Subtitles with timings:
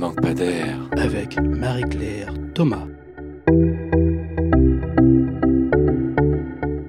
[0.00, 0.78] manque pas d'air.
[0.96, 2.86] Avec Marie-Claire Thomas.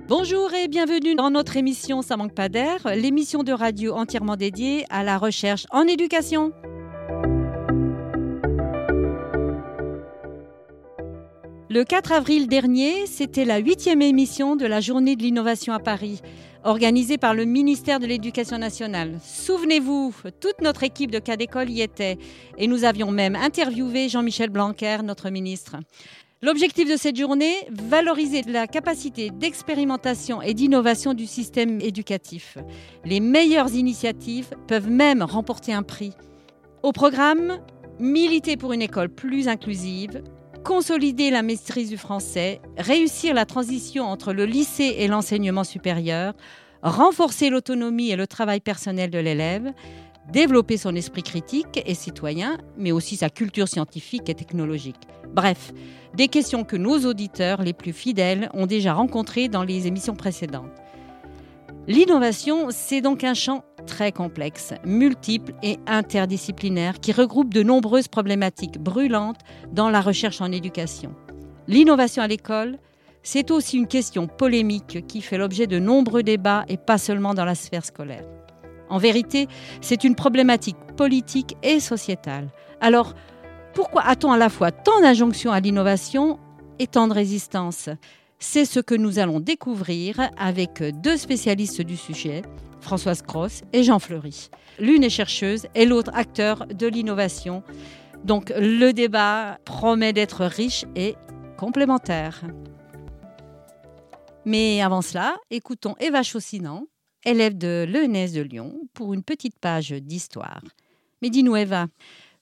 [0.08, 4.86] Bonjour et bienvenue dans notre émission Ça manque pas d'air, l'émission de radio entièrement dédiée
[4.90, 6.54] à la recherche en éducation.
[11.70, 16.22] Le 4 avril dernier, c'était la huitième émission de la Journée de l'innovation à Paris,
[16.64, 19.20] organisée par le ministère de l'Éducation nationale.
[19.24, 22.18] Souvenez-vous, toute notre équipe de cas d'école y était
[22.58, 25.78] et nous avions même interviewé Jean-Michel Blanquer, notre ministre.
[26.44, 32.58] L'objectif de cette journée, valoriser la capacité d'expérimentation et d'innovation du système éducatif.
[33.06, 36.14] Les meilleures initiatives peuvent même remporter un prix.
[36.82, 37.60] Au programme,
[38.00, 40.24] militer pour une école plus inclusive,
[40.64, 46.34] consolider la maîtrise du français, réussir la transition entre le lycée et l'enseignement supérieur,
[46.82, 49.72] renforcer l'autonomie et le travail personnel de l'élève,
[50.32, 55.08] développer son esprit critique et citoyen, mais aussi sa culture scientifique et technologique.
[55.34, 55.72] Bref,
[56.16, 60.72] des questions que nos auditeurs les plus fidèles ont déjà rencontrées dans les émissions précédentes.
[61.92, 68.80] L'innovation, c'est donc un champ très complexe, multiple et interdisciplinaire qui regroupe de nombreuses problématiques
[68.80, 69.42] brûlantes
[69.74, 71.14] dans la recherche en éducation.
[71.68, 72.78] L'innovation à l'école,
[73.24, 77.44] c'est aussi une question polémique qui fait l'objet de nombreux débats et pas seulement dans
[77.44, 78.24] la sphère scolaire.
[78.90, 79.50] En vérité,
[79.82, 82.48] c'est une problématique politique et sociétale.
[82.80, 83.16] Alors,
[83.74, 86.40] pourquoi a-t-on à la fois tant d'injonctions à l'innovation
[86.80, 87.90] et tant de résistance?
[88.42, 92.42] C'est ce que nous allons découvrir avec deux spécialistes du sujet,
[92.82, 94.50] Françoise Cross et Jean Fleury.
[94.80, 97.64] L'une est chercheuse et l'autre acteur de l'innovation.
[98.26, 101.16] Donc le débat promet d'être riche et
[101.58, 102.42] complémentaire.
[104.44, 106.88] Mais avant cela, écoutons Eva Chaussinan,
[107.24, 110.64] élève de l'ENS de Lyon, pour une petite page d'histoire.
[111.22, 111.86] Mais dis-nous Eva,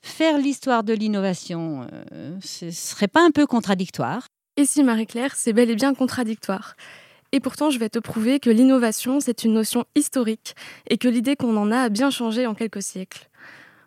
[0.01, 4.29] faire l'histoire de l'innovation, euh, ce serait pas un peu contradictoire?
[4.59, 6.75] Et Marie-Claire, c'est bel et bien contradictoire.
[7.31, 10.53] Et pourtant, je vais te prouver que l'innovation, c'est une notion historique
[10.89, 13.29] et que l'idée qu'on en a a bien changé en quelques siècles.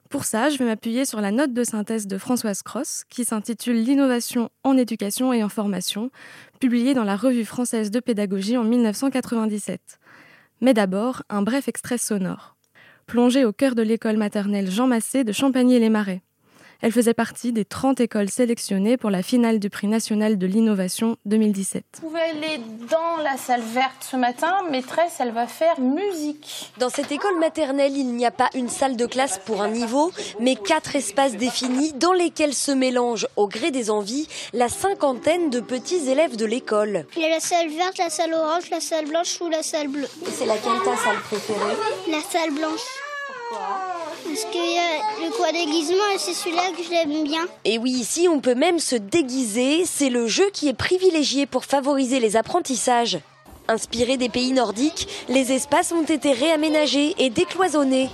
[0.09, 3.83] Pour ça, je vais m'appuyer sur la note de synthèse de Françoise Cross, qui s'intitule
[3.83, 6.11] L'innovation en éducation et en formation,
[6.59, 9.99] publiée dans la Revue française de pédagogie en 1997.
[10.63, 12.57] Mais d'abord, un bref extrait sonore.
[13.07, 16.23] Plongé au cœur de l'école maternelle Jean Massé de Champagny-les-Marais.
[16.83, 21.17] Elle faisait partie des 30 écoles sélectionnées pour la finale du prix national de l'innovation
[21.27, 21.85] 2017.
[22.03, 22.61] Vous pouvez aller
[22.91, 24.53] dans la salle verte ce matin.
[24.69, 26.73] Maîtresse, elle va faire musique.
[26.79, 30.11] Dans cette école maternelle, il n'y a pas une salle de classe pour un niveau,
[30.41, 35.61] mais quatre espaces définis dans lesquels se mélangent, au gré des envies, la cinquantaine de
[35.61, 37.07] petits élèves de l'école.
[37.15, 39.87] Il y a la salle verte, la salle orange, la salle blanche ou la salle
[39.87, 40.09] bleue?
[40.33, 41.77] C'est laquelle ta salle préférée?
[42.11, 42.81] La salle blanche.
[43.49, 44.02] Pourquoi?
[44.25, 47.47] Parce que le quoi déguisement, c'est celui-là que je l'aime bien.
[47.65, 49.85] Et oui, ici, on peut même se déguiser.
[49.85, 53.19] C'est le jeu qui est privilégié pour favoriser les apprentissages.
[53.69, 58.11] Inspirés des pays nordiques, les espaces ont été réaménagés et décloisonnés.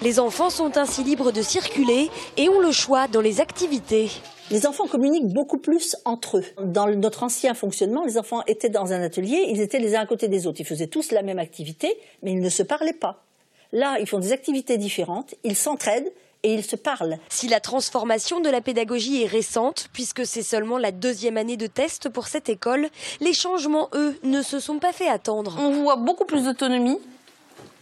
[0.00, 4.10] Les enfants sont ainsi libres de circuler et ont le choix dans les activités.
[4.50, 6.44] Les enfants communiquent beaucoup plus entre eux.
[6.62, 10.06] Dans notre ancien fonctionnement, les enfants étaient dans un atelier, ils étaient les uns à
[10.06, 10.60] côté des autres.
[10.60, 13.24] Ils faisaient tous la même activité, mais ils ne se parlaient pas.
[13.72, 16.12] Là, ils font des activités différentes, ils s'entraident
[16.42, 17.18] et ils se parlent.
[17.28, 21.66] Si la transformation de la pédagogie est récente, puisque c'est seulement la deuxième année de
[21.66, 22.88] test pour cette école,
[23.20, 25.56] les changements, eux, ne se sont pas fait attendre.
[25.58, 26.98] On voit beaucoup plus d'autonomie,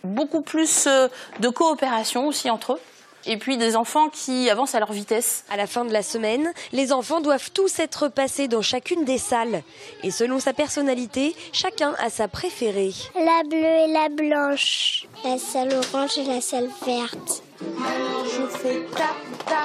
[0.05, 1.09] beaucoup plus euh,
[1.41, 2.81] de coopération aussi entre eux
[3.27, 5.45] et puis des enfants qui avancent à leur vitesse.
[5.51, 9.19] À la fin de la semaine, les enfants doivent tous être passés dans chacune des
[9.19, 9.63] salles.
[10.03, 12.93] Et selon sa personnalité, chacun a sa préférée.
[13.15, 17.43] La bleue et la blanche, la salle orange et la salle verte.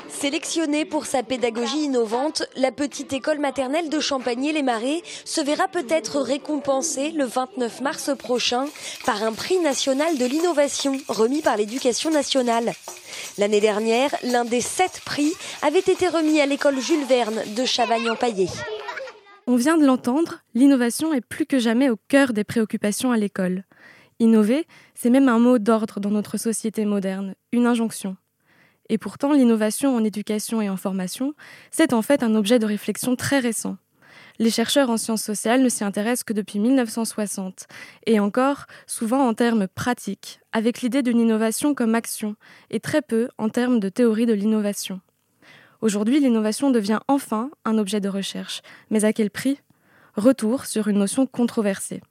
[0.10, 7.12] Sélectionnée pour sa pédagogie innovante, la petite école maternelle de Champagny-les-Marais se verra peut-être récompensée
[7.12, 8.66] le 29 mars prochain
[9.06, 12.74] par un prix national de l'innovation remis par l'éducation nationale.
[13.38, 15.32] L'année dernière, l'un des sept prix
[15.62, 18.48] avait été remis à l'école Jules Verne de Chavagne-en-Paillé.
[19.48, 23.64] On vient de l'entendre, l'innovation est plus que jamais au cœur des préoccupations à l'école.
[24.20, 28.16] Innover, c'est même un mot d'ordre dans notre société moderne, une injonction.
[28.88, 31.34] Et pourtant, l'innovation en éducation et en formation,
[31.70, 33.78] c'est en fait un objet de réflexion très récent.
[34.40, 37.68] Les chercheurs en sciences sociales ne s'y intéressent que depuis 1960,
[38.06, 42.36] et encore souvent en termes pratiques, avec l'idée d'une innovation comme action,
[42.70, 45.02] et très peu en termes de théorie de l'innovation.
[45.82, 49.60] Aujourd'hui, l'innovation devient enfin un objet de recherche, mais à quel prix?
[50.16, 52.02] Retour sur une notion controversée.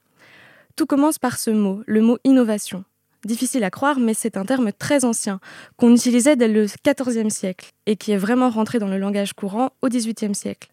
[0.75, 2.83] Tout commence par ce mot, le mot innovation.
[3.23, 5.39] Difficile à croire, mais c'est un terme très ancien,
[5.77, 9.69] qu'on utilisait dès le XIVe siècle, et qui est vraiment rentré dans le langage courant
[9.81, 10.69] au XVIIIe siècle.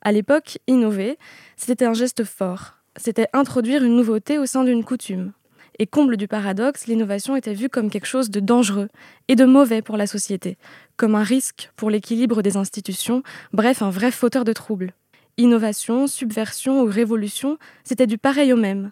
[0.00, 1.18] À l'époque, innover,
[1.56, 5.32] c'était un geste fort, c'était introduire une nouveauté au sein d'une coutume.
[5.78, 8.88] Et comble du paradoxe, l'innovation était vue comme quelque chose de dangereux
[9.28, 10.56] et de mauvais pour la société,
[10.96, 13.22] comme un risque pour l'équilibre des institutions,
[13.52, 14.94] bref, un vrai fauteur de troubles.
[15.36, 18.90] Innovation, subversion ou révolution, c'était du pareil au même.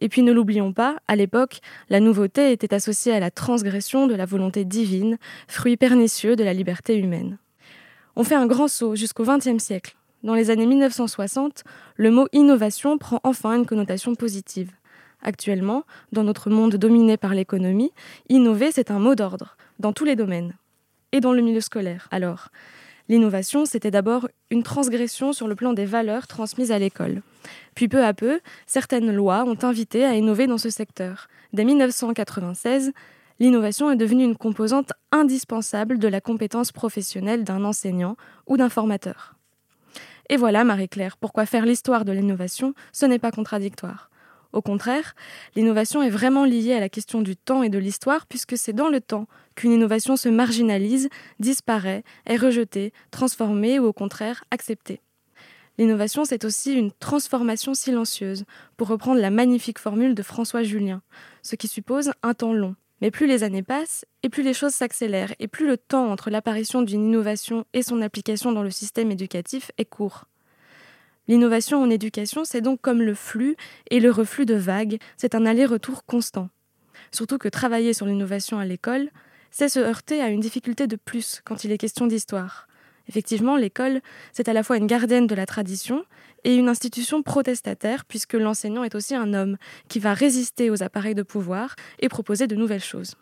[0.00, 1.60] Et puis ne l'oublions pas, à l'époque,
[1.90, 5.18] la nouveauté était associée à la transgression de la volonté divine,
[5.48, 7.38] fruit pernicieux de la liberté humaine.
[8.16, 9.96] On fait un grand saut jusqu'au XXe siècle.
[10.24, 11.62] Dans les années 1960,
[11.96, 14.72] le mot innovation prend enfin une connotation positive.
[15.22, 17.92] Actuellement, dans notre monde dominé par l'économie,
[18.28, 20.54] innover, c'est un mot d'ordre, dans tous les domaines.
[21.12, 22.48] Et dans le milieu scolaire, alors.
[23.08, 27.22] L'innovation, c'était d'abord une transgression sur le plan des valeurs transmises à l'école.
[27.78, 31.28] Puis peu à peu, certaines lois ont invité à innover dans ce secteur.
[31.52, 32.90] Dès 1996,
[33.38, 38.16] l'innovation est devenue une composante indispensable de la compétence professionnelle d'un enseignant
[38.48, 39.36] ou d'un formateur.
[40.28, 44.10] Et voilà, Marie-Claire, pourquoi faire l'histoire de l'innovation, ce n'est pas contradictoire.
[44.52, 45.14] Au contraire,
[45.54, 48.88] l'innovation est vraiment liée à la question du temps et de l'histoire, puisque c'est dans
[48.88, 55.00] le temps qu'une innovation se marginalise, disparaît, est rejetée, transformée ou au contraire acceptée.
[55.78, 58.44] L'innovation, c'est aussi une transformation silencieuse,
[58.76, 61.02] pour reprendre la magnifique formule de François Julien,
[61.42, 62.74] ce qui suppose un temps long.
[63.00, 66.30] Mais plus les années passent, et plus les choses s'accélèrent, et plus le temps entre
[66.30, 70.24] l'apparition d'une innovation et son application dans le système éducatif est court.
[71.28, 73.56] L'innovation en éducation, c'est donc comme le flux
[73.90, 76.48] et le reflux de vagues, c'est un aller-retour constant.
[77.12, 79.10] Surtout que travailler sur l'innovation à l'école,
[79.50, 82.67] c'est se heurter à une difficulté de plus quand il est question d'histoire.
[83.08, 84.00] Effectivement, l'école,
[84.32, 86.04] c'est à la fois une gardienne de la tradition
[86.44, 89.56] et une institution protestataire, puisque l'enseignant est aussi un homme
[89.88, 93.14] qui va résister aux appareils de pouvoir et proposer de nouvelles choses.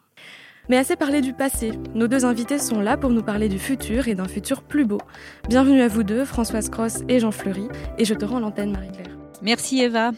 [0.68, 1.72] Mais assez parlé du passé.
[1.94, 5.00] Nos deux invités sont là pour nous parler du futur et d'un futur plus beau.
[5.48, 7.68] Bienvenue à vous deux, Françoise Cross et Jean Fleury,
[7.98, 9.16] et je te rends l'antenne, Marie-Claire.
[9.42, 10.10] Merci Eva.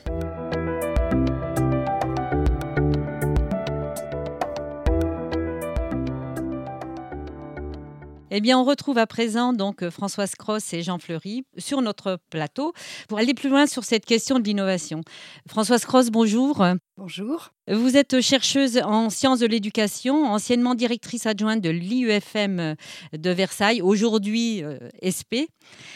[8.31, 12.19] Eh bien, on retrouve à présent donc euh, Françoise Cross et Jean Fleury sur notre
[12.29, 12.75] plateau
[13.09, 15.01] pour aller plus loin sur cette question de l'innovation.
[15.49, 16.63] Françoise Cross, bonjour.
[16.99, 17.53] Bonjour.
[17.71, 22.77] Vous êtes chercheuse en sciences de l'éducation, anciennement directrice adjointe de l'IUFM
[23.13, 25.49] de Versailles, aujourd'hui euh, SP.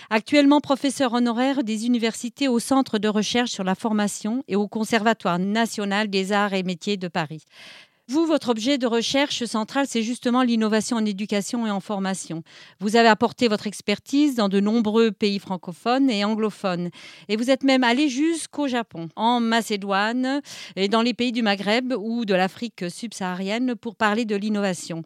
[0.09, 5.39] Actuellement professeure honoraire des universités au Centre de recherche sur la formation et au Conservatoire
[5.39, 7.45] national des arts et métiers de Paris.
[8.13, 12.43] Vous, votre objet de recherche central, c'est justement l'innovation en éducation et en formation.
[12.79, 16.91] Vous avez apporté votre expertise dans de nombreux pays francophones et anglophones.
[17.31, 20.43] Et vous êtes même allé jusqu'au Japon, en Macédoine
[20.77, 25.05] et dans les pays du Maghreb ou de l'Afrique subsaharienne pour parler de l'innovation.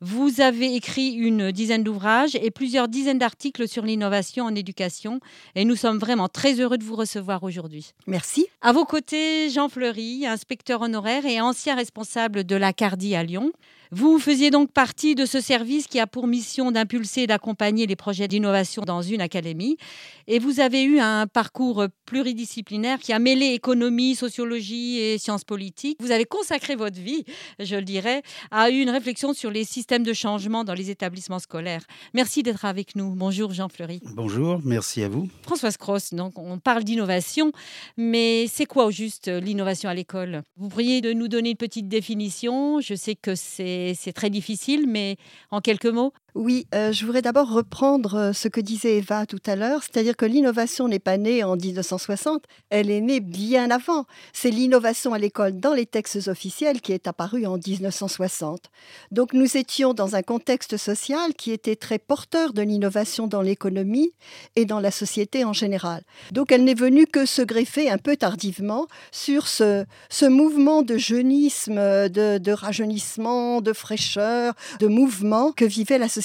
[0.00, 5.18] Vous avez écrit une dizaine d'ouvrages et plusieurs dizaines d'articles sur l'innovation en éducation
[5.56, 7.94] et nous sommes vraiment très heureux de vous recevoir aujourd'hui.
[8.06, 8.46] Merci.
[8.60, 13.50] À vos côtés, Jean Fleury, inspecteur honoraire et ancien responsable de la CARDI à Lyon.
[13.90, 17.96] Vous faisiez donc partie de ce service qui a pour mission d'impulser et d'accompagner les
[17.96, 19.78] projets d'innovation dans une académie.
[20.26, 25.96] Et vous avez eu un parcours pluridisciplinaire qui a mêlé économie, sociologie et sciences politiques.
[26.00, 27.24] Vous avez consacré votre vie,
[27.58, 31.84] je le dirais, à une réflexion sur les systèmes de changement dans les établissements scolaires.
[32.12, 33.14] Merci d'être avec nous.
[33.14, 34.02] Bonjour Jean Fleury.
[34.14, 35.28] Bonjour, merci à vous.
[35.42, 37.52] Françoise Cross, donc on parle d'innovation,
[37.96, 40.42] mais c'est quoi au juste l'innovation à l'école?
[40.56, 44.86] Vous pourriez de nous donner une petite définition Je sais que c'est c'est très difficile,
[44.88, 45.16] mais
[45.50, 49.40] en quelques mots oui, euh, je voudrais d'abord reprendre euh, ce que disait Eva tout
[49.46, 54.04] à l'heure, c'est-à-dire que l'innovation n'est pas née en 1960, elle est née bien avant.
[54.34, 58.70] C'est l'innovation à l'école dans les textes officiels qui est apparue en 1960.
[59.10, 64.12] Donc nous étions dans un contexte social qui était très porteur de l'innovation dans l'économie
[64.54, 66.02] et dans la société en général.
[66.32, 69.86] Donc elle n'est venue que se greffer un peu tardivement sur ce,
[70.28, 76.17] mouvement de jeunisme, de, de rajeunissement, de fraîcheur, de mouvement que vivait la société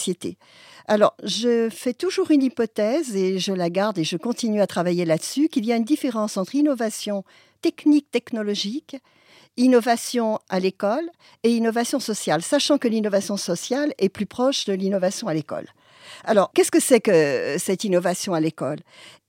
[0.85, 5.05] alors, je fais toujours une hypothèse et je la garde et je continue à travailler
[5.05, 7.23] là-dessus, qu'il y a une différence entre innovation
[7.61, 8.97] technique, technologique,
[9.55, 11.09] innovation à l'école
[11.43, 15.67] et innovation sociale, sachant que l'innovation sociale est plus proche de l'innovation à l'école.
[16.25, 18.79] Alors, qu'est-ce que c'est que cette innovation à l'école?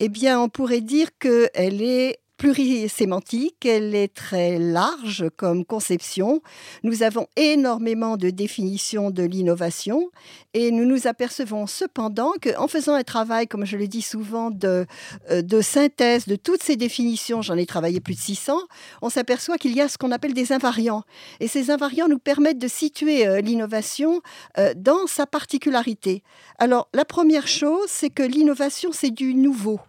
[0.00, 6.42] Eh bien, on pourrait dire qu'elle est plurisémantique, elle est très large comme conception.
[6.82, 10.10] Nous avons énormément de définitions de l'innovation
[10.52, 14.86] et nous nous apercevons cependant qu'en faisant un travail, comme je le dis souvent, de,
[15.30, 18.58] euh, de synthèse de toutes ces définitions, j'en ai travaillé plus de 600,
[19.02, 21.04] on s'aperçoit qu'il y a ce qu'on appelle des invariants.
[21.40, 24.20] Et ces invariants nous permettent de situer euh, l'innovation
[24.58, 26.22] euh, dans sa particularité.
[26.58, 29.80] Alors, la première chose, c'est que l'innovation, c'est du nouveau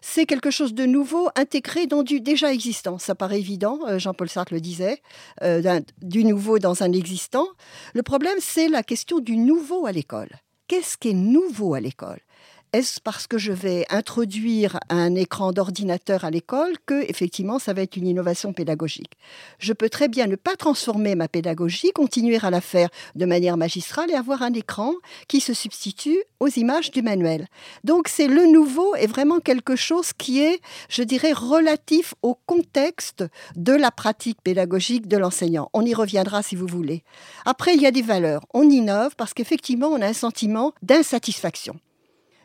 [0.00, 2.98] c'est quelque chose de nouveau intégré dans du déjà existant.
[2.98, 5.02] Ça paraît évident, euh, Jean-Paul Sartre le disait,
[5.42, 7.46] euh, du nouveau dans un existant.
[7.94, 10.30] Le problème, c'est la question du nouveau à l'école.
[10.68, 12.20] Qu'est-ce qui est nouveau à l'école?
[12.72, 17.82] Est-ce parce que je vais introduire un écran d'ordinateur à l'école que, effectivement, ça va
[17.82, 19.12] être une innovation pédagogique?
[19.58, 23.56] Je peux très bien ne pas transformer ma pédagogie, continuer à la faire de manière
[23.56, 24.94] magistrale et avoir un écran
[25.26, 27.48] qui se substitue aux images du manuel.
[27.82, 33.24] Donc, c'est le nouveau et vraiment quelque chose qui est, je dirais, relatif au contexte
[33.56, 35.70] de la pratique pédagogique de l'enseignant.
[35.72, 37.02] On y reviendra si vous voulez.
[37.44, 38.46] Après, il y a des valeurs.
[38.54, 41.80] On innove parce qu'effectivement, on a un sentiment d'insatisfaction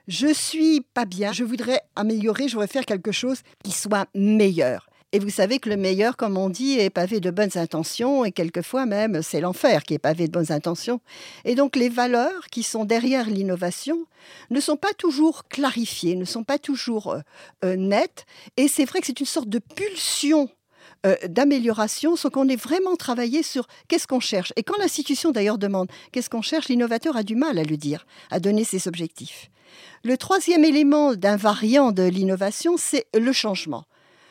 [0.08, 4.88] je suis pas bien, je voudrais améliorer, je voudrais faire quelque chose qui soit meilleur.
[5.12, 8.34] Et vous savez que le meilleur, comme on dit, est pavé de bonnes intentions et
[8.34, 11.00] quelquefois même c'est l'enfer qui est pavé de bonnes intentions.
[11.46, 14.08] Et donc les valeurs qui sont derrière l'innovation
[14.50, 17.20] ne sont pas toujours clarifiées, ne sont pas toujours euh,
[17.64, 18.26] euh, nettes.
[18.58, 20.50] Et c'est vrai que c'est une sorte de pulsion
[21.06, 24.52] euh, d'amélioration, sans qu'on ait vraiment travaillé sur qu'est-ce qu'on cherche.
[24.56, 28.06] Et quand l'institution d'ailleurs demande qu'est-ce qu'on cherche, l'innovateur a du mal à le dire,
[28.32, 29.50] à donner ses objectifs.
[30.04, 33.86] Le troisième élément d'un variant de l'innovation, c'est le changement.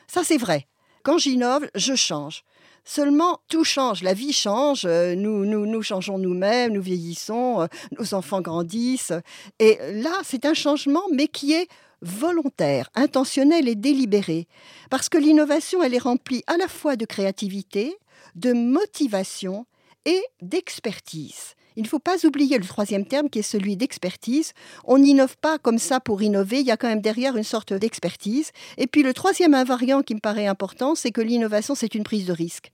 [0.06, 0.66] Ça, c'est vrai.
[1.02, 2.44] Quand j'innove, je change.
[2.84, 7.66] Seulement, tout change, la vie change, euh, nous, nous, nous changeons nous-mêmes, nous vieillissons, euh,
[7.98, 9.12] nos enfants grandissent.
[9.58, 11.68] Et là, c'est un changement, mais qui est
[12.04, 14.46] volontaire, intentionnel et délibéré.
[14.90, 17.96] Parce que l'innovation, elle est remplie à la fois de créativité,
[18.34, 19.66] de motivation
[20.04, 21.54] et d'expertise.
[21.76, 24.52] Il ne faut pas oublier le troisième terme qui est celui d'expertise.
[24.84, 27.72] On n'innove pas comme ça pour innover, il y a quand même derrière une sorte
[27.72, 28.52] d'expertise.
[28.78, 32.26] Et puis le troisième invariant qui me paraît important, c'est que l'innovation, c'est une prise
[32.26, 32.70] de risque.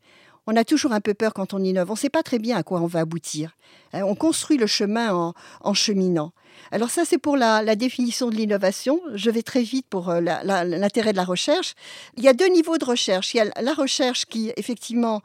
[0.46, 1.90] On a toujours un peu peur quand on innove.
[1.90, 3.56] On ne sait pas très bien à quoi on va aboutir.
[3.92, 6.32] Hein, on construit le chemin en, cheminant.
[6.72, 9.00] Alors ça, c'est pour la, définition de l'innovation.
[9.14, 11.74] Je vais très vite pour euh, l'intérêt de la recherche.
[12.16, 13.34] Il y a deux niveaux de recherche.
[13.34, 15.22] Il y a la recherche qui, effectivement,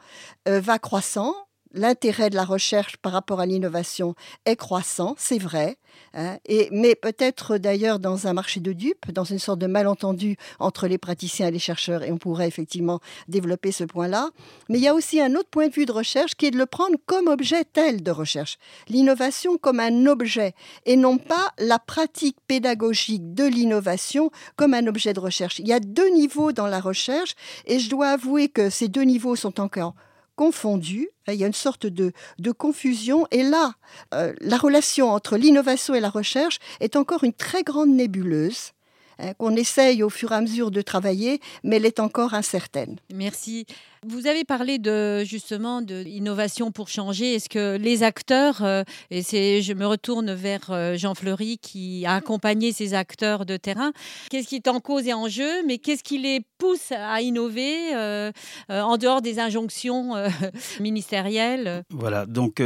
[0.48, 1.34] euh, va croissant
[1.72, 5.76] l'intérêt de la recherche par rapport à l'innovation est croissant, c'est vrai,
[6.14, 10.36] hein, et, mais peut-être d'ailleurs dans un marché de dupes, dans une sorte de malentendu
[10.58, 14.30] entre les praticiens et les chercheurs, et on pourrait effectivement développer ce point-là.
[14.68, 16.58] Mais il y a aussi un autre point de vue de recherche qui est de
[16.58, 18.58] le prendre comme objet tel de recherche,
[18.88, 20.54] l'innovation comme un objet,
[20.84, 25.58] et non pas la pratique pédagogique de l'innovation comme un objet de recherche.
[25.58, 27.34] Il y a deux niveaux dans la recherche,
[27.66, 29.94] et je dois avouer que ces deux niveaux sont encore
[30.36, 31.08] confondus.
[31.28, 32.12] Il y a une sorte de,
[32.52, 33.26] confusion.
[33.30, 33.74] Et là,
[34.14, 38.72] euh, la relation entre l'innovation et la recherche est encore une très grande nébuleuse.
[39.18, 42.96] Hein, qu'on essaye au fur et à mesure de travailler, mais elle est encore incertaine.
[43.10, 43.66] Merci.
[44.08, 47.34] Vous avez parlé de justement de l'innovation pour changer.
[47.34, 52.06] Est-ce que les acteurs, euh, et c'est, je me retourne vers euh, Jean Fleury qui
[52.06, 53.90] a accompagné ces acteurs de terrain,
[54.30, 57.96] qu'est-ce qui est en cause et en jeu, mais qu'est-ce qui les pousse à innover
[57.96, 58.30] euh,
[58.68, 60.12] en dehors des injonctions
[60.80, 61.82] ministérielles?
[61.90, 62.62] Voilà, donc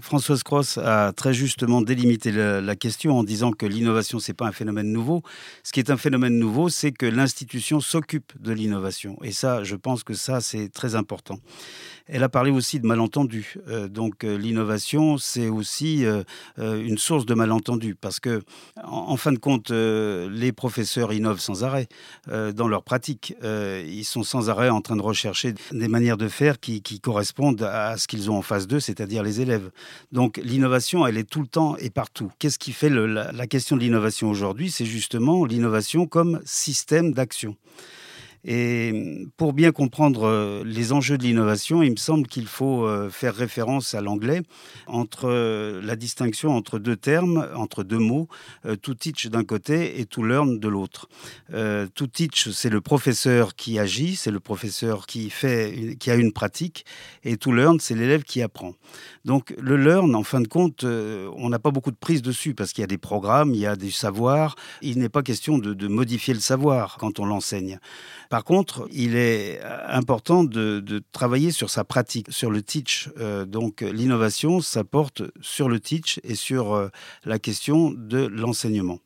[0.00, 4.46] Françoise Cross a très justement délimité la, la question en disant que l'innovation, c'est pas
[4.46, 5.22] un phénomène nouveau.
[5.64, 9.18] Ce qui est un phénomène nouveau, c'est que l'institution s'occupe de l'innovation.
[9.24, 11.38] Et ça, je pense que ça, c'est très important.
[12.06, 13.56] Elle a parlé aussi de malentendus.
[13.68, 16.22] Euh, donc euh, l'innovation, c'est aussi euh,
[16.58, 18.42] une source de malentendus parce que,
[18.82, 21.88] en, fin de compte, les professeurs innovent sans arrêt
[22.26, 23.34] dans leur pratique.
[23.42, 27.96] ils sont sans arrêt en train de rechercher des manières de faire qui, correspondent à
[27.96, 29.70] ce qu'ils ont en face d'eux, c'est-à-dire les élèves.
[30.12, 32.30] Donc l'innovation, elle est tout le temps et partout.
[32.38, 34.70] Qu'est-ce qui fait la question de l'innovation aujourd'hui?
[34.70, 37.56] C'est justement l'innovation comme système d'action.
[38.44, 43.08] Et pour bien comprendre euh, les enjeux de l'innovation, il me semble qu'il faut euh,
[43.08, 44.42] faire référence à l'anglais
[44.86, 48.28] entre euh, la distinction entre deux termes, entre deux mots,
[48.82, 51.08] to teach d'un côté et to learn de l'autre.
[51.50, 56.32] To teach, c'est le professeur qui agit, c'est le professeur qui fait, qui a une
[56.32, 56.84] pratique,
[57.24, 58.74] et to learn, c'est l'élève qui apprend.
[59.24, 62.72] Donc le learn, en fin de compte, on n'a pas beaucoup de prise dessus parce
[62.72, 64.56] qu'il y a des programmes, il y a des savoirs.
[64.82, 67.78] Il n'est pas question de modifier le savoir quand on l'enseigne.
[68.34, 73.08] Par contre, il est important de, travailler sur sa pratique, sur le teach.
[73.20, 76.88] Euh, donc l'innovation, ça porte sur le teach et sur euh,
[77.24, 78.98] la question de l'enseignement.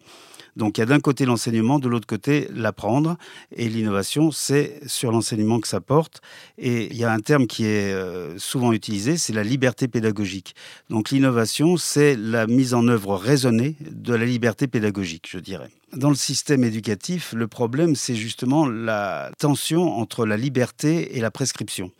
[0.58, 3.16] Donc il y a d'un côté l'enseignement, de l'autre côté l'apprendre.
[3.54, 6.20] Et l'innovation, c'est sur l'enseignement que ça porte.
[6.58, 10.56] Et il y a un terme qui est euh, souvent utilisé, c'est la liberté pédagogique.
[10.90, 15.70] Donc l'innovation, c'est la mise en œuvre raisonnée de la liberté pédagogique, je dirais.
[15.92, 21.30] Dans le système éducatif, le problème, c'est justement la tension entre la liberté et la
[21.30, 21.92] prescription.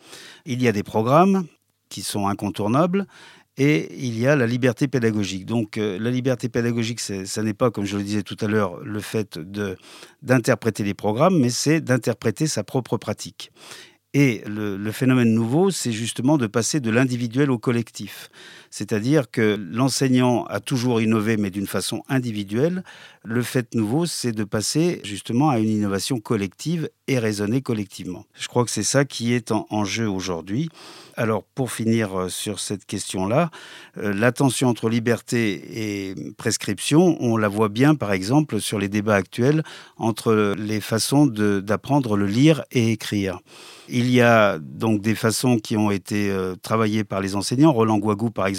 [0.45, 1.47] Il y a des programmes
[1.89, 3.07] qui sont incontournables
[3.59, 5.45] et il y a la liberté pédagogique.
[5.45, 8.79] Donc euh, la liberté pédagogique, ça n'est pas, comme je le disais tout à l'heure,
[8.83, 9.37] le fait
[10.23, 13.51] d'interpréter les programmes, mais c'est d'interpréter sa propre pratique.
[14.15, 18.31] Et le, phénomène nouveau, c'est justement de passer de l'individuel au collectif.
[18.69, 22.83] C'est-à-dire que l'enseignant a toujours innové, mais d'une façon individuelle.
[23.23, 28.25] Le fait nouveau, c'est de passer justement à une innovation collective et raisonnée collectivement.
[28.33, 30.69] Je crois que c'est ça qui est en jeu aujourd'hui.
[31.19, 33.51] Alors, pour finir euh, sur cette question-là,
[33.97, 38.87] euh, la tension entre liberté et prescription, on la voit bien, par exemple, sur les
[38.87, 39.63] débats actuels
[39.97, 43.39] entre les façons d'apprendre le lire et écrire.
[43.89, 47.73] Il y a donc des façons qui ont été euh, travaillées par les enseignants.
[47.73, 48.58] Roland Guagou, par exemple,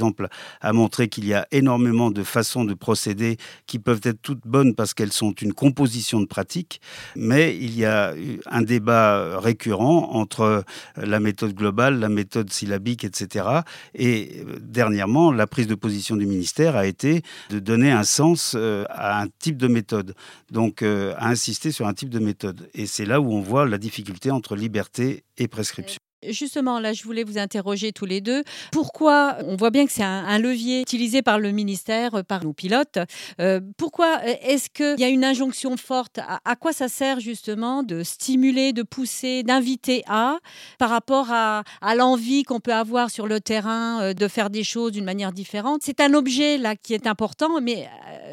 [0.61, 4.75] a montré qu'il y a énormément de façons de procéder qui peuvent être toutes bonnes
[4.75, 6.80] parce qu'elles sont une composition de pratiques.
[7.16, 8.14] Mais il y a
[8.47, 10.64] un débat récurrent entre
[10.97, 13.47] la méthode globale, la méthode syllabique, etc.
[13.95, 18.54] Et euh, dernièrement, la prise de position du ministère a été de donner un sens
[18.57, 20.14] euh, à un type de méthode,
[20.50, 22.69] donc euh, à insister sur un type de méthode.
[22.75, 26.00] Et c'est là où on voit la difficulté entre liberté et prescription.
[26.28, 28.44] Justement, là, je voulais vous interroger tous les deux.
[28.72, 32.52] Pourquoi, on voit bien que c'est un, levier utilisé par le ministère, euh, par nos
[32.52, 32.98] pilotes,
[33.40, 37.82] euh, pourquoi euh, est-ce qu'il y a une injonction forte à, quoi ça sert justement
[37.82, 40.38] de stimuler, de pousser, d'inviter à,
[40.78, 41.62] par rapport à,
[41.96, 45.80] l'envie qu'on peut avoir sur le terrain de faire des choses d'une manière différente?
[45.82, 47.88] C'est un objet là qui est important, mais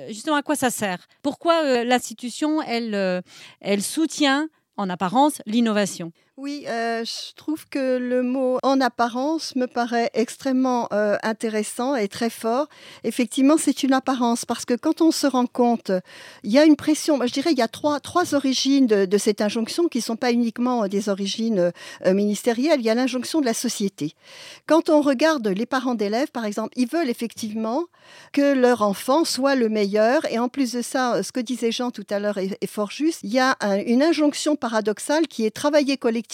[0.10, 1.08] justement, à quoi ça sert?
[1.22, 3.24] Pourquoi l'institution, elle,
[3.62, 6.12] elle soutient en apparence l'innovation?
[6.38, 12.08] Oui, euh, je trouve que le mot en apparence me paraît extrêmement euh, intéressant et
[12.08, 12.68] très fort.
[13.04, 15.92] Effectivement, c'est une apparence parce que quand on se rend compte,
[16.44, 17.20] il y a une pression.
[17.26, 20.32] Je dirais il y a trois, trois origines de, cette injonction qui ne sont pas
[20.32, 21.72] uniquement des origines
[22.06, 22.82] euh, ministérielles.
[22.82, 24.14] Il y a l'injonction de la société.
[24.68, 27.86] Quand on regarde les parents d'élèves, par exemple, ils veulent effectivement
[28.32, 30.22] que leur enfant soit le meilleur.
[30.32, 33.22] Et en plus de ça, ce que disait Jean tout à l'heure est, fort juste.
[33.24, 36.27] Il y a une injonction paradoxale qui est travailler collectivement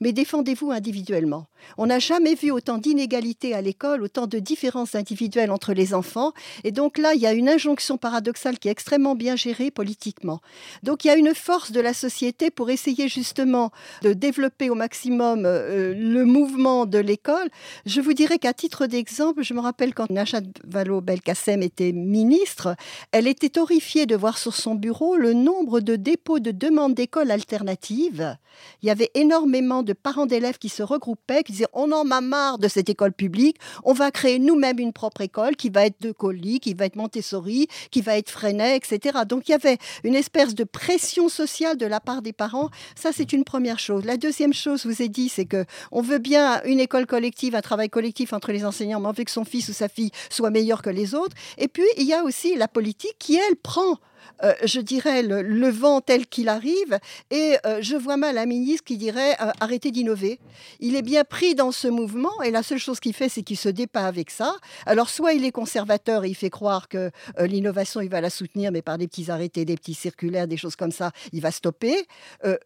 [0.00, 1.46] mais défendez-vous individuellement.
[1.76, 6.32] On n'a jamais vu autant d'inégalités à l'école, autant de différences individuelles entre les enfants.
[6.64, 10.40] Et donc là, il y a une injonction paradoxale qui est extrêmement bien gérée politiquement.
[10.82, 13.70] Donc il y a une force de la société pour essayer justement
[14.02, 17.48] de développer au maximum euh, le mouvement de l'école.
[17.86, 22.76] Je vous dirais qu'à titre d'exemple, je me rappelle quand Nachat Vallaud-Belkacem était ministre,
[23.12, 27.30] elle était horrifiée de voir sur son bureau le nombre de dépôts de demandes d'écoles
[27.30, 28.36] alternatives.
[28.82, 32.20] Il y avait énormément de parents d'élèves qui se regroupaient, qui disaient on en a
[32.20, 36.00] marre de cette école publique, on va créer nous-mêmes une propre école qui va être
[36.00, 39.20] de colis, qui va être Montessori, qui va être Freinet, etc.
[39.26, 42.70] Donc il y avait une espèce de pression sociale de la part des parents.
[42.94, 44.04] Ça, c'est une première chose.
[44.04, 47.60] La deuxième chose, vous ai dit, c'est que on veut bien une école collective, un
[47.60, 50.50] travail collectif entre les enseignants, mais on veut que son fils ou sa fille soit
[50.50, 51.36] meilleur que les autres.
[51.58, 53.98] Et puis, il y a aussi la politique qui, elle, prend
[54.44, 56.98] euh, je dirais, le, vent tel qu'il arrive.
[57.30, 60.38] Et euh, je vois mal un ministre qui dirait euh, arrêtez d'innover.
[60.80, 63.56] Il est bien pris dans ce mouvement et la seule chose qu'il fait, c'est qu'il
[63.56, 64.56] se dépat avec ça.
[64.86, 68.72] Alors, soit il est conservateur et il fait croire que l'innovation, il va la soutenir,
[68.72, 72.06] mais par des petits arrêtés, des petits circulaires, des choses comme ça, il va stopper.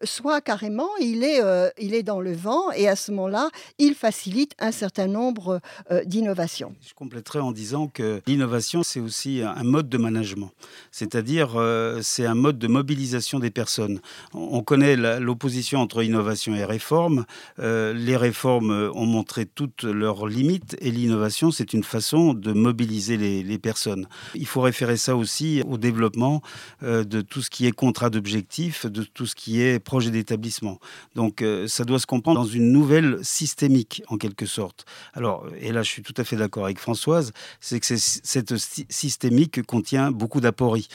[0.03, 1.41] soit carrément, il est,
[1.77, 5.59] il est dans le vent et à ce moment-là, il facilite un certain nombre
[6.05, 6.75] d'innovations.
[6.85, 10.51] Je compléterai en disant que l'innovation, c'est aussi un mode de management.
[10.91, 13.99] C'est-à-dire euh, c'est un mode de mobilisation des personnes.
[14.33, 17.25] On connaît l'opposition entre innovation et réforme.
[17.59, 23.17] Euh, les réformes ont montré toutes leurs limites et l'innovation, c'est une façon de mobiliser
[23.17, 24.07] les, personnes.
[24.35, 26.41] Il faut référer ça aussi au développement
[26.81, 30.79] euh, de tout ce qui est contrat d'objectif, de tout ce qui est projet d'établissement.
[31.15, 34.85] Donc ça doit se comprendre dans une nouvelle systémique, en quelque sorte.
[35.13, 38.53] Alors, et là je suis tout à fait d'accord avec Françoise, c'est que cette
[38.89, 40.87] systémique contient beaucoup d'apories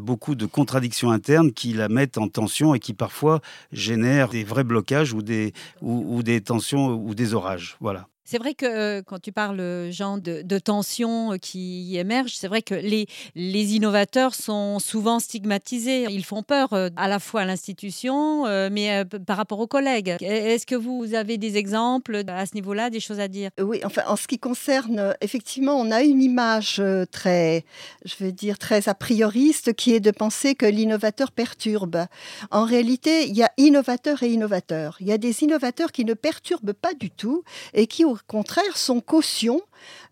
[0.00, 3.40] beaucoup de contradictions internes qui la mettent en tension et qui parfois
[3.72, 7.76] génèrent des vrais blocages ou des, ou, des tensions ou des orages.
[7.80, 8.08] Voilà.
[8.30, 12.46] C'est vrai que euh, quand tu parles, euh, Jean, de, tensions euh, qui émergent, c'est
[12.46, 16.04] vrai que les, les innovateurs sont souvent stigmatisés.
[16.10, 20.16] Ils font peur à la fois à l'institution, mais par rapport aux collègues.
[20.20, 23.50] Est-ce que vous avez des exemples à ce niveau-là, des choses à dire?
[23.58, 27.64] Oui, enfin, en ce qui concerne, effectivement, on a une image très,
[28.04, 32.04] je veux dire, très a prioriste qui est de penser que l'innovateur perturbe.
[32.50, 34.96] En réalité, il y a innovateur et innovateur.
[35.00, 38.76] Il y a des innovateurs qui ne perturbent pas du tout et qui, au contraire,
[38.76, 39.60] sont caution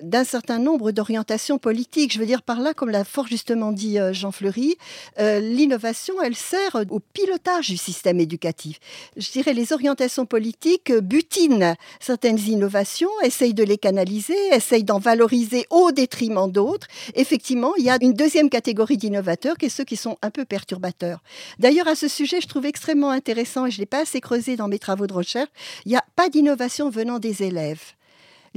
[0.01, 2.13] d'un certain nombre d'orientations politiques.
[2.13, 4.77] Je veux dire par là, comme l'a fort justement dit euh, Jean Fleury,
[5.19, 8.79] euh, l'innovation, elle sert au pilotage du système éducatif.
[9.17, 15.67] Je dirais les orientations politiques butinent certaines innovations, essayent de les canaliser, essayent d'en valoriser
[15.71, 16.87] au détriment d'autres.
[17.15, 20.45] Effectivement, il y a une deuxième catégorie d'innovateurs qui est ceux qui sont un peu
[20.45, 21.21] perturbateurs.
[21.59, 24.57] D'ailleurs, à ce sujet, je trouve extrêmement intéressant, et je ne l'ai pas assez creusé
[24.57, 25.51] dans mes travaux de recherche,
[25.85, 27.95] il n'y a pas d'innovation venant des élèves.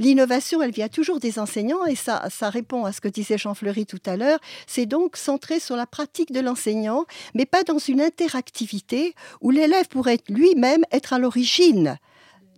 [0.00, 3.84] L'innovation, elle vient toujours des enseignants et ça, répond à ce que disait Jean Fleury
[3.84, 4.38] tout à l'heure.
[4.66, 9.88] C'est donc centré sur la pratique de l'enseignant, mais pas dans une interactivité où l'élève
[9.88, 11.98] pourrait lui-même être à l'origine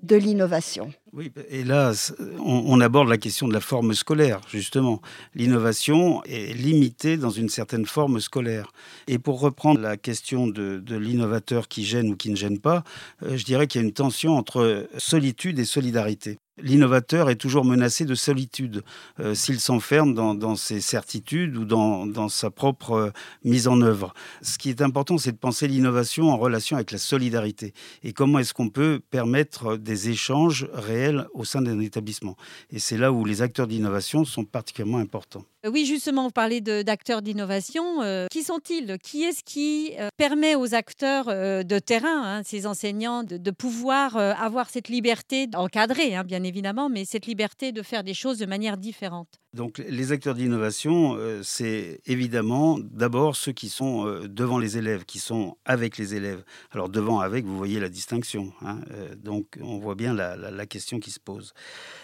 [0.05, 0.93] de l'innovation.
[1.13, 1.93] Oui, et là,
[2.39, 5.03] on, aborde la question de la forme scolaire, justement.
[5.35, 8.73] L'innovation est limitée dans une certaine forme scolaire.
[9.09, 12.85] Et pour reprendre la question de, de l'innovateur qui gêne ou qui ne gêne pas,
[13.25, 16.39] euh, je dirais qu'il y a une tension entre solitude et solidarité.
[16.59, 18.83] L'innovateur est toujours menacé de solitude
[19.21, 23.11] euh, s'il s'enferme dans, ses certitudes ou dans, sa propre euh,
[23.43, 24.13] mise en œuvre.
[24.43, 28.39] Ce qui est important, c'est de penser l'innovation en relation avec la solidarité et comment
[28.39, 32.37] est-ce qu'on peut permettre des échanges réels au sein d'un établissement?
[32.71, 35.45] Et c'est là où les acteurs d'innovation sont particulièrement importants.
[35.65, 38.03] Euh, oui, justement, vous parlez d'acteurs d'innovation.
[38.03, 38.99] Euh, qui sont-ils?
[38.99, 44.71] Qui est-ce qui euh, permet aux acteurs de terrain, hein, ces enseignants, de, pouvoir avoir
[44.71, 48.77] cette liberté encadrée, hein, bien évidemment, mais cette liberté de faire des choses de manière
[48.77, 49.29] différente?
[49.55, 55.59] Donc les acteurs d'innovation, c'est évidemment d'abord ceux qui sont devant les élèves, qui sont
[55.67, 56.43] avec les élèves.
[56.71, 58.51] Alors devant, avec, vous voyez la distinction.
[58.63, 58.79] Hein,
[59.23, 61.53] donc on voit bien la, la, question qui se pose.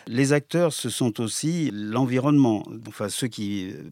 [0.06, 3.47] Les acteurs, ce sont aussi l'environnement, enfin ceux qui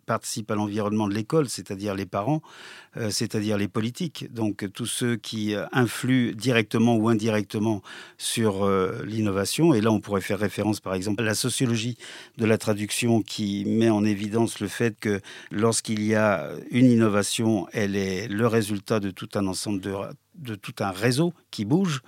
[0.06, 4.32] participent à l'environnement de l'école, c'est-à-dire les parents, euh, c'est-à-dire les politiques.
[4.32, 7.82] Donc tous ceux qui euh, influent directement ou indirectement
[8.18, 9.74] sur euh, l'innovation.
[9.74, 11.96] Et là, on pourrait faire référence, par exemple, à la sociologie
[12.38, 17.66] de la traduction qui met en évidence le fait que lorsqu'il y a une innovation,
[17.72, 19.92] elle est le résultat de tout un ensemble de
[20.38, 22.02] de tout un réseau qui bouge.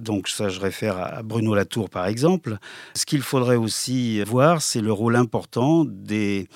[0.00, 2.58] Donc ça, je réfère à Bruno Latour, par exemple.
[2.94, 6.48] Ce qu'il faudrait aussi voir, c'est le rôle important des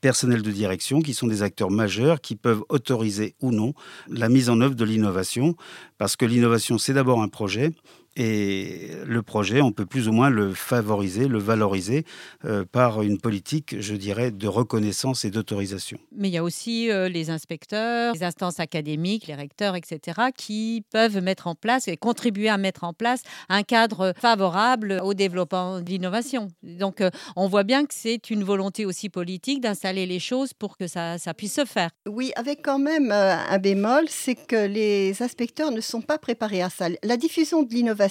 [0.00, 3.74] personnels de direction, qui sont des acteurs majeurs, qui peuvent autoriser ou non
[4.08, 5.56] la mise en œuvre de l'innovation,
[5.98, 7.72] parce que l'innovation, c'est d'abord un projet,
[8.16, 12.04] et le projet, on peut plus ou moins le favoriser, le valoriser
[12.46, 15.98] euh, par une politique, je dirais, de reconnaissance et d'autorisation.
[16.12, 20.82] Mais il y a aussi euh, les inspecteurs, les instances académiques, les recteurs, etc., qui
[20.90, 25.80] peuvent mettre en place et contribuer à mettre en place un cadre favorable au développement
[25.80, 26.48] de l'innovation.
[26.62, 30.78] Donc, euh, on voit bien que c'est une volonté aussi politique d'installer les choses pour
[30.78, 31.90] que ça, ça puisse se faire.
[32.08, 36.70] Oui, avec quand même un bémol, c'est que les inspecteurs ne sont pas préparés à
[36.70, 36.86] ça.
[37.02, 38.05] La diffusion de l'innovation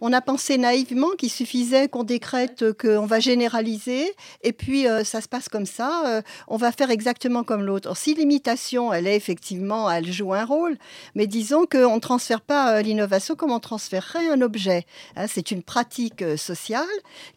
[0.00, 5.20] on a pensé naïvement qu'il suffisait qu'on décrète qu'on va généraliser et puis euh, ça
[5.20, 7.96] se passe comme ça, euh, on va faire exactement comme l'autre.
[7.96, 10.76] Si l'imitation, elle est effectivement, elle joue un rôle,
[11.14, 14.86] mais disons qu'on ne transfère pas euh, l'innovation comme on transférerait un objet.
[15.16, 15.26] Hein.
[15.28, 16.82] c'est une pratique sociale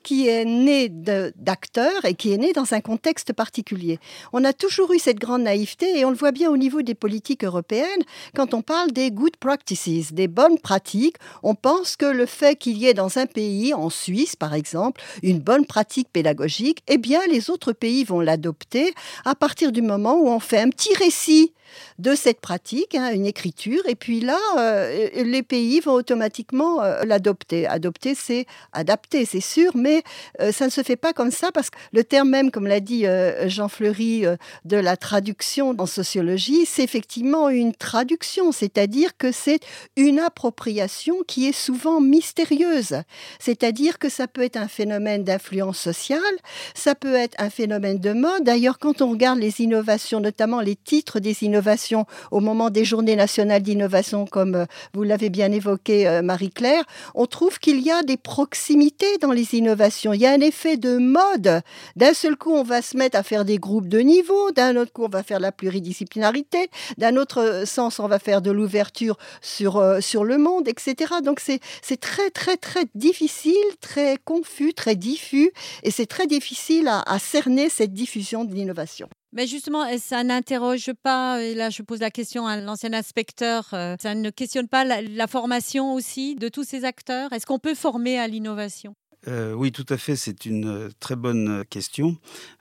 [0.03, 3.99] qui est née d'acteurs et qui est née dans un contexte particulier.
[4.33, 6.95] On a toujours eu cette grande naïveté et on le voit bien au niveau des
[6.95, 8.03] politiques européennes
[8.35, 11.17] quand on parle des good practices, des bonnes pratiques.
[11.43, 15.01] On pense que le fait qu'il y ait dans un pays, en Suisse par exemple,
[15.23, 18.93] une bonne pratique pédagogique, eh bien les autres pays vont l'adopter
[19.25, 21.54] à partir du moment où on fait un petit récit
[21.99, 27.04] de cette pratique, hein, une écriture, et puis là, euh, les pays vont automatiquement euh,
[27.04, 27.67] l'adopter.
[27.67, 30.04] Adopter, c'est adapter, c'est sûr, mais
[30.41, 32.80] euh, ça ne se fait pas comme ça parce que le terme même, comme l'a
[32.80, 33.06] dit
[33.47, 34.25] Jean Fleury,
[34.65, 39.60] de la traduction en sociologie, c'est effectivement une traduction, c'est-à-dire que c'est
[39.95, 43.01] une appropriation qui est souvent mystérieuse.
[43.39, 46.21] C'est-à-dire que ça peut être un phénomène d'influence sociale,
[46.73, 48.43] ça peut être un phénomène de mode.
[48.43, 51.55] D'ailleurs, quand on regarde les innovations, notamment les titres des innovations,
[52.32, 57.26] au moment des journées nationales d'innovation, comme euh, vous l'avez bien évoqué, euh, Marie-Claire, on
[57.26, 60.13] trouve qu'il y a des proximités dans les innovations.
[60.13, 61.62] Il y a un effet de mode.
[61.96, 64.91] D'un seul coup, on va se mettre à faire des groupes de niveau, d'un autre
[64.91, 69.84] coup, on va faire la pluridisciplinarité, d'un autre sens, on va faire de l'ouverture sur,
[70.02, 71.15] sur le monde, etc.
[71.24, 75.52] Donc c'est très, très, très difficile, très confus, très diffus,
[75.84, 79.10] et c'est très difficile à, cerner cette diffusion de l'innovation.
[79.36, 83.98] Mais justement, ça n'interroge pas, et là je pose la question à l'ancien inspecteur, euh,
[84.00, 87.34] ça ne questionne pas la formation aussi de tous ces acteurs?
[87.34, 88.95] Est-ce qu'on peut former à l'innovation?
[89.28, 90.15] Euh, oui, tout à fait.
[90.15, 92.15] C'est une euh, très bonne question.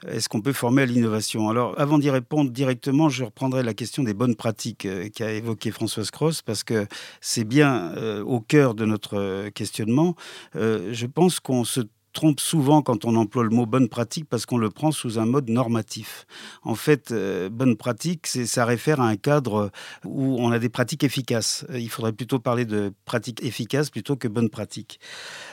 [0.09, 1.49] Est-ce qu'on peut former à l'innovation?
[1.49, 6.11] Alors, avant d'y répondre directement, je reprendrai la question des bonnes pratiques qu'a évoqué Françoise
[6.11, 6.87] Cross, parce que
[7.21, 10.17] c'est bien au cœur de notre questionnement.
[10.55, 11.83] je pense qu'on se
[12.15, 15.27] trompe souvent quand on emploie le mot bonne pratique parce qu'on le prend sous un
[15.27, 16.27] mode normatif.
[16.63, 19.71] En fait, euh, bonne pratique, ça réfère à un cadre
[20.05, 21.67] où on a des pratiques efficaces.
[21.75, 24.99] Il faudrait plutôt parler de pratiques efficaces plutôt que bonne pratique.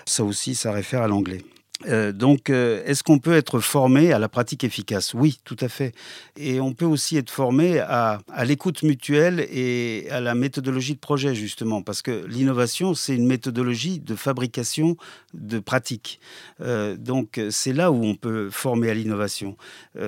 [0.06, 1.42] Ça aussi, ça réfère à l'anglais.
[1.88, 5.14] Euh, donc, euh, est-ce qu'on peut être formé à la pratique efficace?
[5.14, 5.94] Oui, tout à fait.
[6.38, 11.36] Et on peut aussi être formé à, l'écoute mutuelle et à la méthodologie de projet,
[11.36, 14.98] justement, parce que l'innovation, c'est une méthodologie de fabrication
[15.34, 16.20] de pratiques.
[16.62, 19.58] Euh, donc, c'est là où on peut former à l'innovation.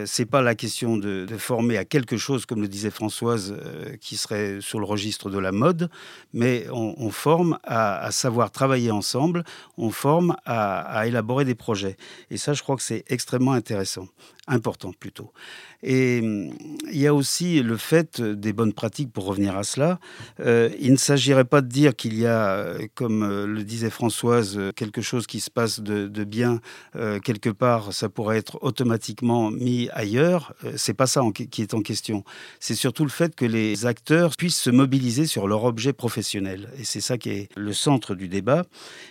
[0.05, 3.55] c'est pas la question de, former à quelque chose, comme le disait Françoise,
[4.01, 5.89] qui serait sur le registre de la mode,
[6.33, 9.43] mais on, forme à, savoir travailler ensemble,
[9.77, 11.95] on forme à, à élaborer des projet.
[12.29, 14.07] Et ça, je crois que c'est extrêmement intéressant,
[14.47, 15.31] important plutôt.
[15.81, 16.51] Et hum,
[16.91, 19.99] il y a aussi le fait des bonnes pratiques, pour revenir à cela.
[20.39, 23.89] Euh, il ne s'agirait pas de dire qu'il y a, euh, comme euh, le disait
[23.89, 26.59] Françoise, quelque chose qui se passe de, bien
[27.23, 30.53] quelque part, ça pourrait être automatiquement mis ailleurs.
[30.75, 32.23] c'est pas ça qui est en question.
[32.59, 36.69] C'est surtout le fait que les acteurs puissent se mobiliser sur leur objet professionnel.
[36.79, 38.63] Et c'est ça qui est le centre du débat.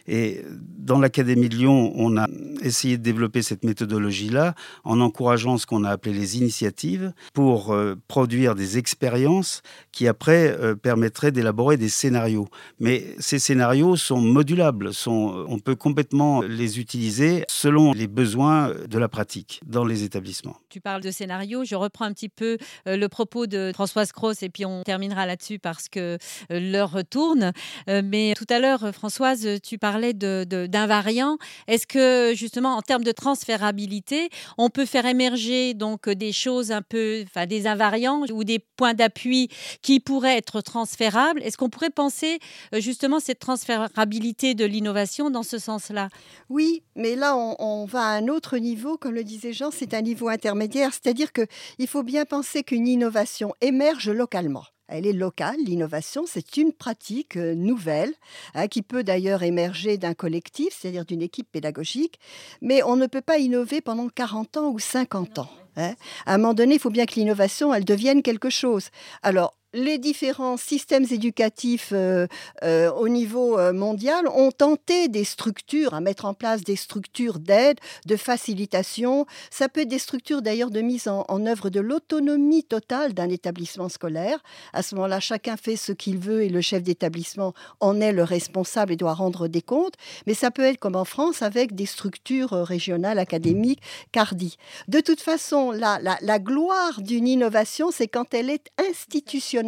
[0.06, 0.42] Et
[0.78, 2.26] dans l'Académie de Lyon, on a
[2.62, 7.96] essayé de développer cette méthodologie-là en encourageant ce qu'on a appelé les initiatives pour euh,
[8.08, 12.48] produire des expériences qui après euh, permettraient d'élaborer des scénarios.
[12.78, 18.98] Mais ces scénarios sont modulables, sont, on peut complètement les utiliser selon les besoins de
[18.98, 20.56] la pratique dans les établissements.
[20.68, 24.42] Tu parles de scénarios, je reprends un petit peu euh, le propos de Françoise Cross
[24.42, 26.18] et puis on terminera là-dessus parce que
[26.50, 27.52] l'heure tourne.
[27.86, 31.36] mais tout à l'heure, Françoise, tu parlais d'invariants.
[31.36, 36.72] De, Est-ce que justement en termes de transférabilité, on peut faire émerger donc des choses
[36.72, 39.48] un peu, enfin des invariants ou des points d'appui
[39.82, 41.42] qui pourraient être transférables.
[41.42, 42.38] Est-ce qu'on pourrait penser
[42.74, 46.08] euh, justement cette transférabilité de l'innovation dans ce sens-là?
[46.48, 50.02] Oui, mais là on, va à un autre niveau, comme le disait Jean, c'est un
[50.02, 55.56] niveau intermédiaire, c'est-à-dire qu'il faut bien penser qu'une innovation émerge localement elle est locale.
[55.64, 58.12] L'innovation, c'est une pratique euh, nouvelle
[58.54, 62.18] hein, qui peut d'ailleurs émerger d'un collectif, c'est-à-dire d'une équipe pédagogique,
[62.60, 65.50] mais on ne peut pas innover pendant 40 ans ou 50 ans.
[65.76, 65.94] Hein.
[66.26, 68.90] À un moment donné, il faut bien que l'innovation, elle devienne quelque chose.
[69.22, 72.26] Alors, les différents systèmes éducatifs euh,
[72.62, 77.38] euh, au niveau euh, mondial ont tenté des structures, à mettre en place des structures
[77.38, 79.26] d'aide, de facilitation.
[79.50, 83.88] Ça peut être des structures d'ailleurs de mise en, œuvre de l'autonomie totale d'un établissement
[83.88, 84.42] scolaire.
[84.72, 88.22] À ce moment-là, chacun fait ce qu'il veut et le chef d'établissement en est le
[88.22, 89.94] responsable et doit rendre des comptes.
[90.26, 93.80] Mais ça peut être comme en France avec des structures régionales, académiques,
[94.12, 94.56] CARDI.
[94.88, 99.61] De toute façon, la, la, la gloire d'une innovation, c'est quand elle est institutionnelle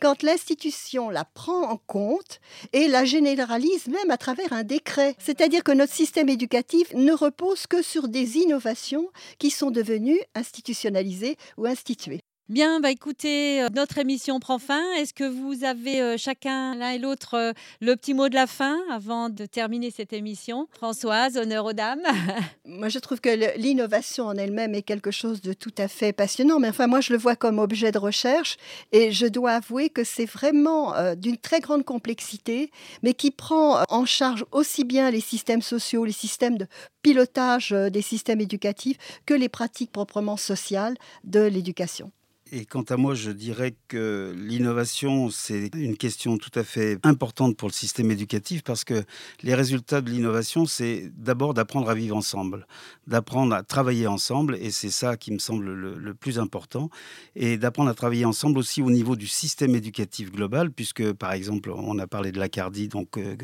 [0.00, 2.40] quand l'institution la prend en compte
[2.72, 5.14] et la généralise même à travers un décret.
[5.18, 11.36] C'est-à-dire que notre système éducatif ne repose que sur des innovations qui sont devenues institutionnalisées
[11.56, 12.22] ou instituées.
[12.50, 14.82] Bien, bah écoutez, euh, notre émission prend fin.
[14.98, 18.46] Est-ce que vous avez euh, chacun, l'un et l'autre, euh, le petit mot de la
[18.46, 20.68] fin avant de terminer cette émission?
[20.72, 22.02] Françoise, honneur aux dames.
[22.66, 26.58] moi, je trouve que l'innovation en elle-même est quelque chose de tout à fait passionnant.
[26.60, 28.58] Mais enfin, moi, je le vois comme objet de recherche
[28.92, 32.70] et je dois avouer que c'est vraiment d'une très grande complexité,
[33.02, 36.66] mais qui prend en charge aussi bien les systèmes sociaux, les systèmes de
[37.00, 42.12] pilotage des systèmes éducatifs que les pratiques proprement sociales de l'éducation.
[42.56, 47.56] Et quant à moi, je dirais que l'innovation, c'est une question tout à fait importante
[47.56, 49.02] pour le système éducatif parce que
[49.42, 52.68] les résultats de l'innovation, c'est d'abord d'apprendre à vivre ensemble,
[53.08, 56.90] d'apprendre à travailler ensemble, et c'est ça qui me semble le, plus important,
[57.34, 61.72] et d'apprendre à travailler ensemble aussi au niveau du système éducatif global, puisque par exemple,
[61.74, 63.34] on a parlé de la CARDI, donc euh,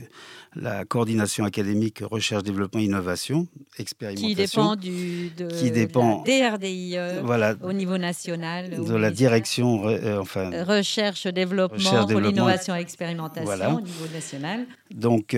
[0.55, 4.29] la coordination académique recherche, développement, innovation, expérimentation.
[4.29, 9.85] Qui dépend du, de qui dépend, DRDI euh, voilà, au niveau national de la direction
[10.21, 14.67] enfin, recherche, développement pour l'innovation et expérimentation au niveau national.
[14.95, 15.37] Donc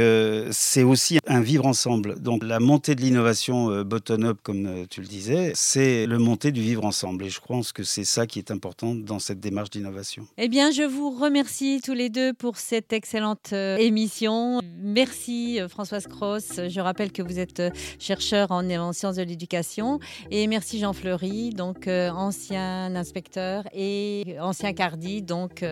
[0.51, 2.21] c'est aussi un vivre ensemble.
[2.21, 6.85] Donc la montée de l'innovation bottom-up, comme tu le disais, c'est le montée du vivre
[6.85, 7.25] ensemble.
[7.25, 10.27] Et je pense que c'est ça qui est important dans cette démarche d'innovation.
[10.39, 14.61] Eh bien, je vous remercie tous les deux pour cette excellente émission.
[14.83, 16.61] Merci Françoise Cross.
[16.69, 17.63] Je rappelle que vous êtes
[17.99, 20.01] chercheur en, en sciences de l'éducation.
[20.31, 25.65] Et merci Jean Fleury, donc ancien inspecteur et ancien CARDI, donc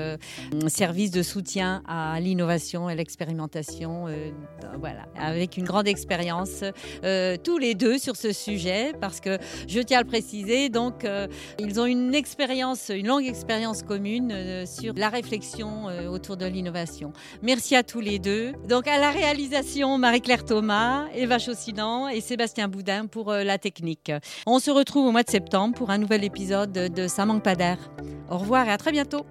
[0.69, 4.07] service de soutien à l'innovation et l'expérimentation.
[4.79, 6.65] voilà, avec une grande expérience
[7.45, 9.39] tous les deux sur ce sujet, parce que
[9.69, 11.07] je tiens à le préciser, donc
[11.59, 17.13] ils ont une expérience, une longue expérience commune sur la réflexion autour de l'innovation.
[17.43, 18.53] Merci à tous les deux.
[18.69, 24.13] Donc à la réalisation, Marie-Claire Thomas, Eva Chaussinan et Sébastien Boudin pour la technique.
[24.47, 27.57] On se retrouve au mois de septembre pour un nouvel épisode de Ça manque pas
[28.31, 29.27] Au revoir et à très bientôt.